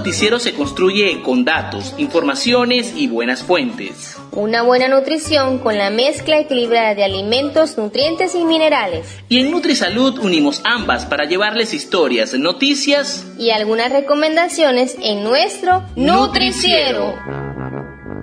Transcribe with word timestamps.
noticiero 0.00 0.38
se 0.38 0.54
construye 0.54 1.20
con 1.20 1.44
datos, 1.44 1.94
informaciones 1.98 2.94
y 2.96 3.06
buenas 3.06 3.42
fuentes. 3.42 4.16
Una 4.32 4.62
buena 4.62 4.88
nutrición 4.88 5.58
con 5.58 5.76
la 5.76 5.90
mezcla 5.90 6.38
equilibrada 6.38 6.94
de 6.94 7.04
alimentos, 7.04 7.76
nutrientes 7.76 8.34
y 8.34 8.46
minerales. 8.46 9.06
Y 9.28 9.40
en 9.40 9.50
NutriSalud 9.50 10.18
unimos 10.20 10.62
ambas 10.64 11.04
para 11.04 11.26
llevarles 11.26 11.74
historias, 11.74 12.32
noticias 12.32 13.26
y 13.38 13.50
algunas 13.50 13.92
recomendaciones 13.92 14.96
en 15.02 15.22
nuestro 15.22 15.84
Nutriciero. 15.96 17.14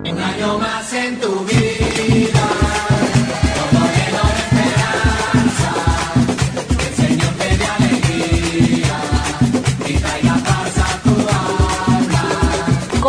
Un 0.04 0.18
año 0.18 0.58
más 0.58 0.92
en 0.92 1.20
tu 1.20 1.44
vida. 1.44 1.67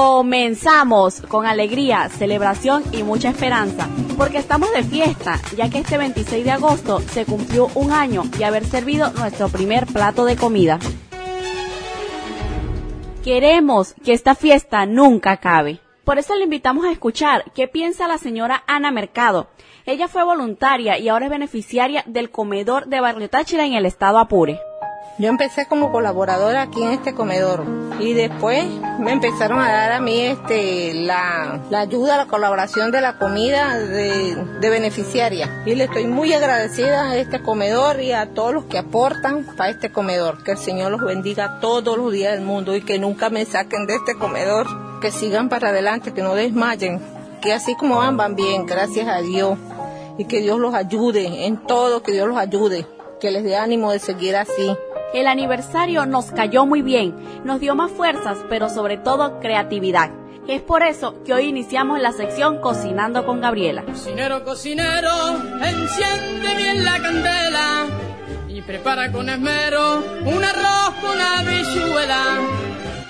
Comenzamos 0.02 1.20
con 1.20 1.45
alegría, 1.45 2.08
celebración 2.08 2.84
y 2.94 3.03
mucha 3.03 3.31
esperanza, 3.31 3.89
porque 4.17 4.38
estamos 4.38 4.72
de 4.72 4.81
fiesta, 4.81 5.41
ya 5.58 5.70
que 5.70 5.80
este 5.80 5.98
26 5.98 6.45
de 6.45 6.52
agosto 6.52 7.02
se 7.02 7.25
cumplió 7.25 7.67
un 7.75 7.91
año 7.91 8.23
de 8.38 8.45
haber 8.45 8.63
servido 8.63 9.12
nuestro 9.12 9.49
primer 9.49 9.88
plato 9.88 10.23
de 10.23 10.38
comida. 10.38 10.80
Queremos 13.25 13.94
que 14.02 14.13
esta 14.13 14.35
fiesta 14.35 14.85
nunca 14.85 15.31
acabe. 15.31 15.81
Por 16.05 16.17
eso 16.17 16.34
le 16.34 16.45
invitamos 16.45 16.86
a 16.86 16.94
escuchar 16.94 17.52
qué 17.53 17.67
piensa 17.67 18.08
la 18.08 18.17
señora 18.17 18.63
Ana 18.67 18.91
Mercado. 18.91 19.50
Ella 19.86 20.08
fue 20.08 20.23
voluntaria 20.23 20.97
y 20.97 21.09
ahora 21.09 21.25
es 21.25 21.31
beneficiaria 21.31 22.05
del 22.08 22.31
comedor 22.31 22.88
de 22.88 23.02
Barrio 23.02 23.30
Táchira 23.30 23.66
en 23.66 23.73
el 23.73 23.86
estado 23.86 24.17
Apure. 24.17 24.61
Yo 25.20 25.28
empecé 25.28 25.66
como 25.66 25.91
colaboradora 25.91 26.62
aquí 26.62 26.82
en 26.82 26.91
este 26.91 27.14
comedor 27.14 27.66
y 28.00 28.14
después 28.14 28.66
me 29.00 29.12
empezaron 29.12 29.59
a 29.59 29.70
dar 29.70 29.92
a 29.92 30.00
mí 30.00 30.22
este 30.22 30.94
la, 30.94 31.59
la 31.70 31.81
ayuda, 31.81 32.16
la 32.16 32.28
colaboración 32.28 32.89
de 32.92 33.02
la 33.02 33.17
comida 33.17 33.78
de, 33.78 34.38
de 34.61 34.70
beneficiaria. 34.70 35.61
Y 35.66 35.76
le 35.76 35.84
estoy 35.84 36.08
muy 36.08 36.31
agradecida 36.31 37.09
a 37.09 37.17
este 37.17 37.42
comedor 37.42 38.00
y 38.00 38.14
a 38.14 38.28
todos 38.34 38.53
los 38.53 38.64
que 38.64 38.78
aportan 38.78 39.45
para 39.58 39.72
este 39.72 39.92
comedor. 39.92 40.42
Que 40.45 40.52
el 40.52 40.58
Señor 40.58 40.92
los 40.92 41.02
bendiga 41.02 41.59
todos 41.59 41.98
los 41.98 42.14
días 42.14 42.31
del 42.31 42.45
mundo 42.45 42.73
y 42.73 42.81
que 42.81 42.98
nunca 42.98 43.30
me 43.30 43.44
saquen 43.44 43.88
de 43.88 43.95
este 43.95 44.16
comedor. 44.16 44.67
Que 45.02 45.11
sigan 45.11 45.50
para 45.50 45.70
adelante, 45.70 46.14
que 46.14 46.22
no 46.22 46.33
desmayen. 46.33 47.02
Que 47.42 47.52
así 47.52 47.76
como 47.76 47.98
van, 47.98 48.16
van 48.16 48.36
bien, 48.36 48.66
gracias 48.66 49.09
a 49.09 49.20
Dios. 49.20 49.58
Y 50.17 50.23
que 50.26 50.39
Dios 50.39 50.59
los 50.59 50.73
ayude 50.73 51.45
en 51.45 51.58
todo, 51.58 52.04
que 52.04 52.14
Dios 52.14 52.30
los 52.30 52.38
ayude. 52.38 52.88
Que 53.20 53.31
les 53.31 53.44
dé 53.44 53.58
ánimo 53.58 53.92
de 53.92 54.00
seguir 54.00 54.38
así. 54.38 54.78
El 55.13 55.25
aniversario 55.25 56.05
nos 56.05 56.25
cayó 56.31 56.67
muy 56.67 56.83
bien, 56.83 57.15
nos 57.43 57.59
dio 57.59 57.73
más 57.73 57.89
fuerzas, 57.89 58.38
pero 58.47 58.69
sobre 58.69 58.97
todo 58.97 59.39
creatividad. 59.39 60.11
Es 60.47 60.61
por 60.61 60.83
eso 60.83 61.23
que 61.23 61.33
hoy 61.33 61.45
iniciamos 61.45 61.99
la 61.99 62.11
sección 62.11 62.59
Cocinando 62.61 63.25
con 63.25 63.41
Gabriela. 63.41 63.83
Cocinero, 63.85 64.43
cocinero, 64.43 65.09
enciende 65.63 66.55
bien 66.55 66.85
la 66.85 66.99
candela 66.99 67.85
y 68.47 68.61
prepara 68.61 69.11
con 69.11 69.30
esmero 69.30 69.97
un 70.25 70.43
arroz 70.43 70.95
con 71.02 71.19
habichuela. 71.19 72.37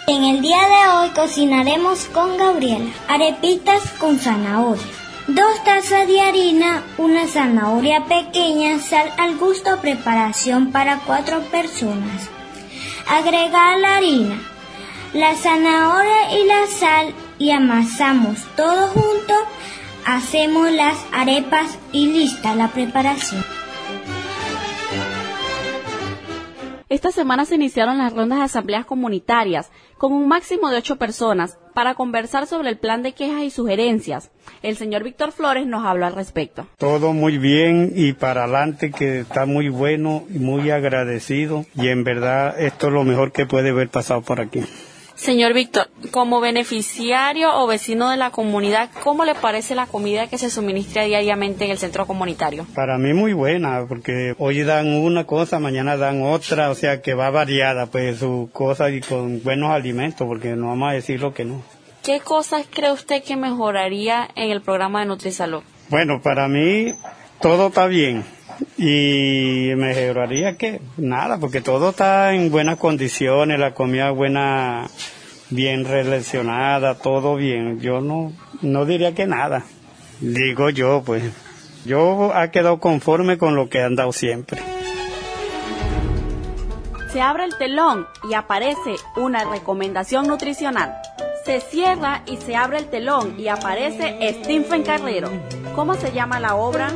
En 0.07 0.23
el 0.23 0.41
día 0.41 0.57
de 0.57 0.97
hoy 0.97 1.09
cocinaremos 1.09 2.05
con 2.05 2.37
Gabriela 2.37 2.91
arepitas 3.09 3.81
con 3.99 4.19
zanahoria. 4.19 4.98
Dos 5.29 5.63
tazas 5.63 6.07
de 6.07 6.21
harina, 6.21 6.83
una 6.97 7.27
zanahoria 7.27 8.05
pequeña, 8.05 8.79
sal 8.79 9.13
al 9.19 9.37
gusto, 9.37 9.79
preparación 9.79 10.71
para 10.71 11.01
cuatro 11.05 11.41
personas. 11.51 12.27
Agregar 13.07 13.77
la 13.77 13.97
harina, 13.97 14.41
la 15.13 15.35
zanahoria 15.35 16.35
y 16.35 16.47
la 16.47 16.65
sal 16.65 17.13
y 17.37 17.51
amasamos 17.51 18.39
todo 18.55 18.87
junto. 18.87 19.35
Hacemos 20.03 20.71
las 20.71 20.97
arepas 21.11 21.77
y 21.91 22.07
lista 22.07 22.55
la 22.55 22.69
preparación. 22.69 23.45
Esta 26.89 27.11
semana 27.11 27.45
se 27.45 27.53
iniciaron 27.53 27.99
las 27.99 28.13
rondas 28.13 28.39
de 28.39 28.45
asambleas 28.45 28.87
comunitarias 28.87 29.69
con 29.99 30.11
un 30.11 30.27
máximo 30.27 30.71
de 30.71 30.77
ocho 30.77 30.95
personas 30.95 31.59
para 31.73 31.95
conversar 31.95 32.47
sobre 32.47 32.69
el 32.69 32.77
plan 32.77 33.03
de 33.03 33.13
quejas 33.13 33.43
y 33.43 33.49
sugerencias. 33.49 34.31
El 34.61 34.75
señor 34.77 35.03
Víctor 35.03 35.31
Flores 35.31 35.65
nos 35.65 35.85
habló 35.85 36.05
al 36.05 36.15
respecto. 36.15 36.67
Todo 36.77 37.13
muy 37.13 37.37
bien 37.37 37.91
y 37.95 38.13
para 38.13 38.43
adelante 38.43 38.91
que 38.91 39.21
está 39.21 39.45
muy 39.45 39.69
bueno 39.69 40.23
y 40.33 40.39
muy 40.39 40.71
agradecido 40.71 41.65
y 41.75 41.87
en 41.87 42.03
verdad 42.03 42.59
esto 42.59 42.87
es 42.87 42.93
lo 42.93 43.03
mejor 43.03 43.31
que 43.31 43.45
puede 43.45 43.69
haber 43.69 43.89
pasado 43.89 44.21
por 44.21 44.41
aquí. 44.41 44.63
Señor 45.19 45.53
Víctor, 45.53 45.89
como 46.11 46.39
beneficiario 46.39 47.53
o 47.53 47.67
vecino 47.67 48.09
de 48.09 48.15
la 48.15 48.31
comunidad, 48.31 48.89
¿cómo 49.03 49.25
le 49.25 49.35
parece 49.35 49.75
la 49.75 49.85
comida 49.85 50.27
que 50.27 50.37
se 50.37 50.49
suministra 50.49 51.03
diariamente 51.03 51.65
en 51.65 51.71
el 51.71 51.77
centro 51.77 52.07
comunitario? 52.07 52.65
Para 52.73 52.97
mí 52.97 53.13
muy 53.13 53.33
buena, 53.33 53.85
porque 53.85 54.33
hoy 54.37 54.63
dan 54.63 54.87
una 54.87 55.25
cosa, 55.25 55.59
mañana 55.59 55.97
dan 55.97 56.23
otra, 56.23 56.69
o 56.69 56.75
sea 56.75 57.01
que 57.01 57.15
va 57.15 57.31
variada 57.31 57.87
pues 57.87 58.19
su 58.19 58.49
cosa 58.53 58.89
y 58.91 59.01
con 59.01 59.43
buenos 59.43 59.71
alimentos, 59.71 60.25
porque 60.25 60.55
no 60.55 60.67
vamos 60.67 60.91
a 60.91 60.93
decir 60.93 61.19
lo 61.19 61.33
que 61.33 61.43
no. 61.43 61.61
¿Qué 62.01 62.21
cosas 62.21 62.65
cree 62.73 62.93
usted 62.93 63.21
que 63.21 63.35
mejoraría 63.35 64.29
en 64.35 64.51
el 64.51 64.61
programa 64.61 65.01
de 65.01 65.07
NutriSalud? 65.07 65.63
Bueno, 65.89 66.21
para 66.21 66.47
mí 66.47 66.93
todo 67.41 67.67
está 67.67 67.87
bien. 67.87 68.23
Y 68.81 69.73
mejoraría 69.75 70.55
que 70.55 70.79
nada, 70.95 71.37
porque 71.37 71.59
todo 71.59 71.89
está 71.89 72.33
en 72.33 72.49
buenas 72.49 72.77
condiciones, 72.77 73.59
la 73.59 73.73
comida 73.73 74.09
buena, 74.11 74.87
bien 75.49 75.83
relacionada, 75.83 76.95
todo 76.95 77.35
bien. 77.35 77.81
Yo 77.81 77.99
no, 77.99 78.31
no 78.61 78.85
diría 78.85 79.13
que 79.13 79.27
nada. 79.27 79.65
Digo 80.21 80.69
yo, 80.69 81.03
pues. 81.05 81.23
Yo 81.83 82.33
ha 82.33 82.51
quedado 82.51 82.79
conforme 82.79 83.37
con 83.37 83.53
lo 83.53 83.67
que 83.67 83.81
han 83.81 83.97
dado 83.97 84.13
siempre. 84.13 84.61
Se 87.11 87.19
abre 87.19 87.43
el 87.43 87.57
telón 87.57 88.07
y 88.29 88.33
aparece 88.33 88.95
una 89.17 89.43
recomendación 89.43 90.25
nutricional. 90.25 90.95
Se 91.43 91.59
cierra 91.59 92.21
y 92.27 92.37
se 92.37 92.55
abre 92.55 92.77
el 92.77 92.85
telón 92.85 93.37
y 93.37 93.49
aparece 93.49 94.17
Stephen 94.41 94.83
Carrero. 94.83 95.29
¿Cómo 95.75 95.95
se 95.95 96.13
llama 96.13 96.39
la 96.39 96.55
obra? 96.55 96.91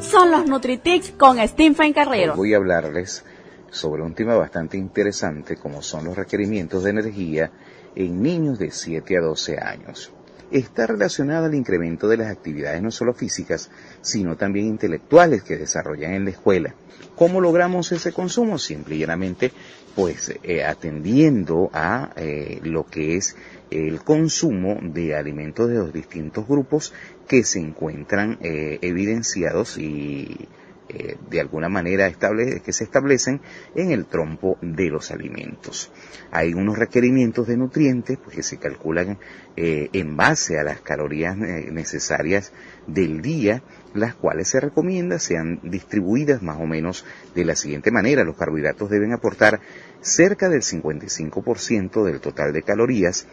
Son 0.00 0.30
los 0.30 0.46
Nutritics 0.46 1.12
con 1.12 1.38
Stephen 1.46 1.92
Carrero. 1.92 2.34
Voy 2.34 2.54
a 2.54 2.56
hablarles 2.56 3.24
sobre 3.70 4.02
un 4.02 4.14
tema 4.14 4.34
bastante 4.34 4.76
interesante 4.78 5.56
como 5.56 5.82
son 5.82 6.06
los 6.06 6.16
requerimientos 6.16 6.82
de 6.82 6.90
energía 6.90 7.50
en 7.94 8.22
niños 8.22 8.58
de 8.58 8.70
7 8.70 9.18
a 9.18 9.20
12 9.20 9.58
años. 9.58 10.10
Está 10.50 10.86
relacionado 10.86 11.46
al 11.46 11.54
incremento 11.54 12.08
de 12.08 12.16
las 12.16 12.30
actividades 12.30 12.82
no 12.82 12.90
solo 12.90 13.14
físicas, 13.14 13.70
sino 14.00 14.36
también 14.36 14.66
intelectuales 14.66 15.42
que 15.42 15.56
desarrollan 15.56 16.14
en 16.14 16.24
la 16.24 16.30
escuela. 16.30 16.74
¿Cómo 17.16 17.40
logramos 17.40 17.92
ese 17.92 18.12
consumo? 18.12 18.58
Simple 18.58 18.96
y 18.96 18.98
llanamente, 18.98 19.52
pues 19.94 20.34
eh, 20.42 20.64
atendiendo 20.64 21.70
a 21.72 22.12
eh, 22.16 22.60
lo 22.62 22.86
que 22.86 23.16
es 23.16 23.36
el 23.70 24.00
consumo 24.00 24.78
de 24.82 25.14
alimentos 25.14 25.68
de 25.68 25.76
los 25.76 25.92
distintos 25.92 26.48
grupos 26.48 26.92
que 27.28 27.44
se 27.44 27.60
encuentran 27.60 28.38
eh, 28.40 28.78
evidenciados 28.82 29.78
y 29.78 30.48
eh, 30.92 31.16
de 31.30 31.40
alguna 31.40 31.68
manera 31.68 32.06
estable, 32.06 32.60
que 32.64 32.72
se 32.72 32.84
establecen 32.84 33.40
en 33.74 33.92
el 33.92 34.06
trompo 34.06 34.58
de 34.60 34.90
los 34.90 35.10
alimentos. 35.10 35.92
Hay 36.32 36.52
unos 36.52 36.78
requerimientos 36.78 37.46
de 37.46 37.56
nutrientes 37.56 38.18
pues, 38.18 38.34
que 38.34 38.42
se 38.42 38.58
calculan 38.58 39.18
eh, 39.56 39.88
en 39.92 40.16
base 40.16 40.58
a 40.58 40.64
las 40.64 40.80
calorías 40.80 41.36
necesarias 41.36 42.52
del 42.86 43.22
día, 43.22 43.62
las 43.94 44.14
cuales 44.14 44.48
se 44.48 44.58
recomienda 44.58 45.18
sean 45.18 45.60
distribuidas 45.62 46.42
más 46.42 46.58
o 46.60 46.66
menos 46.66 47.04
de 47.34 47.44
la 47.44 47.54
siguiente 47.54 47.90
manera. 47.90 48.24
Los 48.24 48.36
carbohidratos 48.36 48.90
deben 48.90 49.12
aportar 49.12 49.60
cerca 50.00 50.48
del 50.48 50.62
55% 50.62 52.04
del 52.04 52.20
total 52.20 52.52
de 52.52 52.62
calorías, 52.62 53.28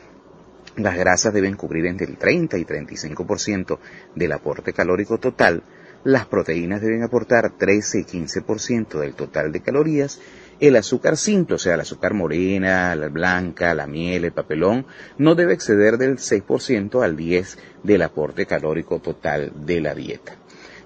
las 0.78 0.96
grasas 0.96 1.34
deben 1.34 1.56
cubrir 1.56 1.88
entre 1.88 2.06
el 2.06 2.18
30 2.18 2.58
y 2.58 2.66
35% 2.66 3.80
del 4.16 4.32
aporte 4.32 4.74
calórico 4.74 5.18
total. 5.18 5.64
Las 6.04 6.26
proteínas 6.26 6.82
deben 6.82 7.04
aportar 7.04 7.58
13 7.58 8.00
y 8.00 8.04
15% 8.04 9.00
del 9.00 9.14
total 9.14 9.52
de 9.52 9.62
calorías. 9.62 10.20
El 10.60 10.76
azúcar 10.76 11.18
simple, 11.18 11.56
o 11.56 11.60
sea, 11.60 11.76
el 11.76 11.82
azúcar 11.82 12.14
morena, 12.14 12.96
la 12.96 13.10
blanca, 13.10 13.74
la 13.74 13.88
miel, 13.88 14.26
el 14.26 14.32
papelón, 14.32 14.86
no 15.18 15.36
debe 15.36 15.54
exceder 15.54 15.98
del 15.98 16.18
6% 16.18 17.04
al 17.04 17.16
10% 17.16 17.58
del 17.84 18.02
aporte 18.02 18.46
calórico 18.46 19.00
total 19.00 19.52
de 19.66 19.82
la 19.82 19.94
dieta. 19.94 20.38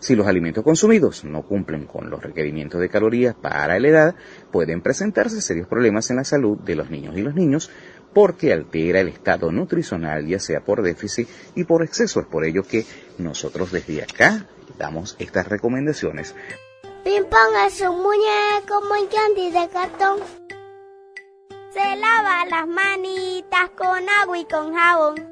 Si 0.01 0.15
los 0.15 0.25
alimentos 0.25 0.63
consumidos 0.63 1.23
no 1.23 1.43
cumplen 1.43 1.85
con 1.85 2.09
los 2.09 2.23
requerimientos 2.23 2.81
de 2.81 2.89
calorías 2.89 3.35
para 3.35 3.79
la 3.79 3.87
edad, 3.87 4.15
pueden 4.51 4.81
presentarse 4.81 5.41
serios 5.41 5.67
problemas 5.67 6.09
en 6.09 6.15
la 6.15 6.23
salud 6.23 6.57
de 6.57 6.75
los 6.75 6.89
niños 6.89 7.15
y 7.15 7.21
los 7.21 7.35
niños, 7.35 7.69
porque 8.13 8.53
altera 8.53 8.99
el 8.99 9.09
estado 9.09 9.51
nutricional, 9.51 10.27
ya 10.27 10.39
sea 10.39 10.61
por 10.61 10.81
déficit 10.81 11.27
y 11.55 11.63
por 11.63 11.83
exceso. 11.83 12.19
Es 12.19 12.27
por 12.27 12.45
ello 12.45 12.63
que 12.63 12.85
nosotros 13.17 13.71
desde 13.71 14.03
acá 14.03 14.47
damos 14.77 15.15
estas 15.19 15.47
recomendaciones. 15.47 16.35
Ping 17.03 17.23
Pong 17.23 17.55
es 17.65 17.81
un 17.81 17.97
muñeco 18.01 18.81
muy 18.87 19.07
grande 19.07 19.59
de 19.59 19.69
cartón. 19.69 20.19
Se 21.71 21.95
lava 21.95 22.45
las 22.45 22.67
manitas 22.67 23.69
con 23.77 24.07
agua 24.21 24.37
y 24.37 24.45
con 24.45 24.73
jabón. 24.73 25.31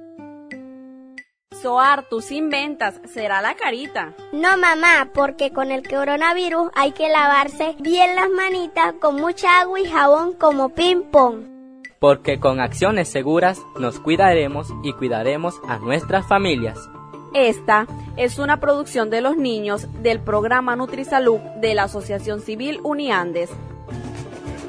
Soar, 1.62 2.08
tus 2.08 2.32
inventas, 2.32 3.02
será 3.14 3.42
la 3.42 3.56
carita. 3.56 4.14
No, 4.32 4.56
mamá, 4.58 5.10
porque 5.14 5.52
con 5.52 5.72
el 5.72 5.86
coronavirus 5.86 6.72
hay 6.74 6.94
que 6.94 7.10
lavarse 7.10 7.76
bien 7.80 8.16
las 8.16 8.30
manitas 8.30 8.94
con 9.02 9.16
mucha 9.16 9.60
agua 9.60 9.82
y 9.82 9.86
jabón 9.86 10.34
como 10.34 10.70
ping 10.70 11.04
pong. 11.12 11.49
Porque 12.00 12.40
con 12.40 12.62
acciones 12.62 13.10
seguras 13.10 13.62
nos 13.78 14.00
cuidaremos 14.00 14.68
y 14.84 14.94
cuidaremos 14.94 15.60
a 15.68 15.80
nuestras 15.80 16.26
familias. 16.26 16.80
Esta 17.34 17.86
es 18.18 18.40
una 18.40 18.60
producción 18.60 19.10
de 19.10 19.22
los 19.22 19.38
niños 19.38 19.88
del 20.02 20.20
programa 20.20 20.76
NutriSalud 20.76 21.40
de 21.62 21.76
la 21.76 21.84
Asociación 21.84 22.42
Civil 22.42 22.80
Uniandes. 22.84 23.50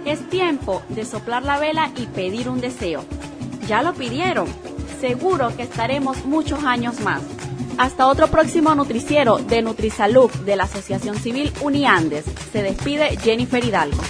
Es 0.05 0.29
tiempo 0.29 0.82
de 0.88 1.05
soplar 1.05 1.43
la 1.43 1.59
vela 1.59 1.91
y 1.97 2.06
pedir 2.06 2.49
un 2.49 2.61
deseo. 2.61 3.05
¿Ya 3.67 3.82
lo 3.82 3.94
pidieron? 3.94 4.47
Seguro 5.00 5.56
que 5.56 5.62
estaremos 5.62 6.25
muchos 6.27 6.65
años 6.65 7.00
más. 7.00 7.23
Hasta 7.79 8.09
otro 8.09 8.27
próximo 8.27 8.75
nutriciero 8.75 9.38
de 9.38 9.62
NutriSalud 9.62 10.31
de 10.44 10.56
la 10.56 10.65
Asociación 10.65 11.17
Civil 11.17 11.53
Uniandes. 11.62 12.25
Se 12.53 12.62
despide 12.62 13.17
Jennifer 13.17 13.65
Hidalgo. 13.65 14.03